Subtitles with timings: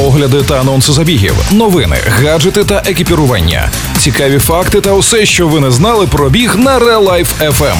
[0.00, 5.70] огляди та анонси забігів, новини, гаджети та екіпірування, цікаві факти та усе, що ви не
[5.70, 7.76] знали про біг на Real Life FM.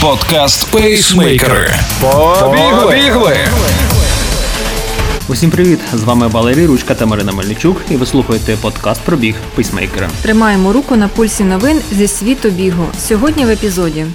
[0.00, 1.74] Подкаст Пейсмейкери.
[2.00, 3.36] Побігли!
[5.28, 5.80] Усім привіт!
[5.92, 10.08] З вами Валерій Ручка та Марина Мельничук, і ви слухаєте подкаст про біг Пейсмейкери.
[10.22, 12.86] Тримаємо руку на пульсі новин зі світу бігу.
[13.08, 14.06] Сьогодні в епізоді.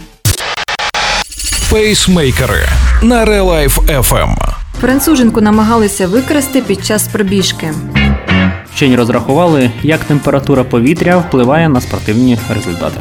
[1.70, 2.68] Пейсмейкери
[3.02, 4.65] на Real Life FM.
[4.86, 7.74] Француженку намагалися викрасти під час пробіжки.
[8.74, 13.00] Вчені розрахували, як температура повітря впливає на спортивні результати.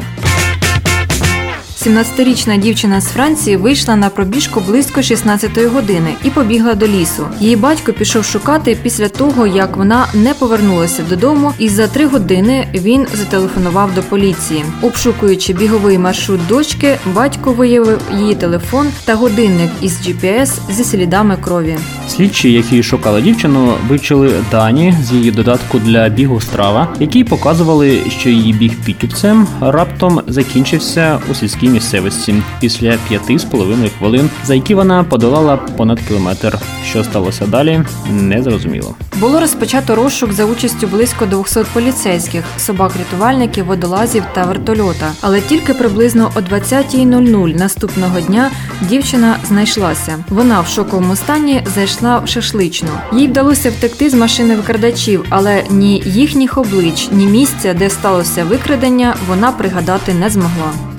[1.85, 7.27] 17-річна дівчина з Франції вийшла на пробіжку близько 16-ї години і побігла до лісу.
[7.39, 12.67] Її батько пішов шукати після того, як вона не повернулася додому, і за три години
[12.73, 14.65] він зателефонував до поліції.
[14.81, 21.77] Обшукуючи біговий маршрут дочки, батько виявив її телефон та годинник із GPS зі слідами крові.
[22.07, 28.29] Слідчі, які шукали дівчину, вивчили дані з її додатку для бігу страва, які показували, що
[28.29, 34.75] її біг підтюпцем раптом закінчився у сільській місцевості після п'яти з половиною хвилин, за які
[34.75, 36.57] вона подолала понад кілометр.
[36.85, 38.95] Що сталося далі, не зрозуміло.
[39.19, 45.11] Було розпочато розшук за участю близько 200 поліцейських, собак-рятувальників, водолазів та вертольота.
[45.21, 50.17] Але тільки приблизно о 20.00 наступного дня дівчина знайшлася.
[50.29, 52.89] Вона в шоковому стані зайшла в шашличну.
[53.13, 59.15] Їй вдалося втекти з машини викрадачів, але ні їхніх облич, ні місця, де сталося викрадення,
[59.27, 60.94] вона пригадати не змогла.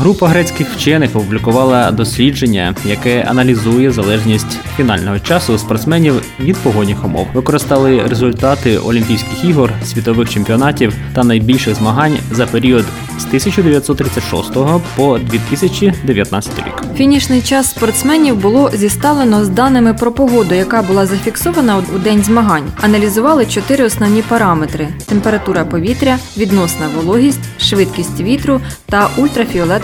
[0.00, 7.26] Група грецьких вчених опублікувала дослідження, яке аналізує залежність фінального часу спортсменів від погодних умов.
[7.34, 12.84] Використали результати Олімпійських ігор, світових чемпіонатів та найбільших змагань за період
[13.18, 14.52] з 1936
[14.96, 16.82] по 2019 рік.
[16.96, 22.64] Фінішний час спортсменів було зіставлено з даними про погоду, яка була зафіксована у день змагань.
[22.80, 29.08] Аналізували чотири основні параметри: температура повітря, відносна вологість, швидкість вітру та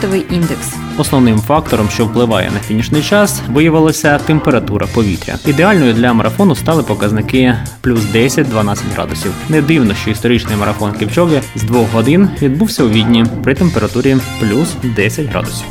[0.04, 0.69] ультрафіолетовий індекс.
[0.98, 5.38] Основним фактором, що впливає на фінішний час, виявилася температура повітря.
[5.47, 9.32] Ідеальною для марафону стали показники плюс 10-12 градусів.
[9.48, 14.69] Не дивно, що історичний марафон Ківчоги з двох годин відбувся у відні при температурі плюс
[14.82, 15.66] 10 градусів.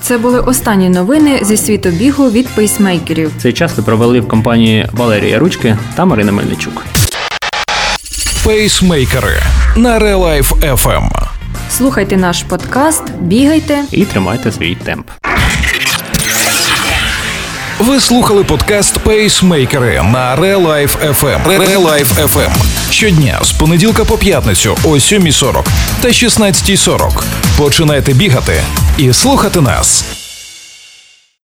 [0.00, 3.32] Це були останні новини зі світу бігу від пейсмейкерів.
[3.38, 6.84] Цей час ви провели в компанії Валерія Ручки та Марина Мельничук.
[8.44, 9.42] Пейсмейкери
[9.76, 11.25] на Real Life FM.
[11.70, 13.84] Слухайте наш подкаст, бігайте.
[13.92, 15.06] І тримайте свій темп.
[17.78, 21.46] Ви слухали подкаст Пейсмейкери на Real Life FM.
[21.46, 22.50] Real Life FM.
[22.90, 25.64] Щодня з понеділка по п'ятницю о 7.40
[26.00, 27.22] та 16.40.
[27.58, 28.62] Починайте бігати
[28.96, 30.15] і слухати нас.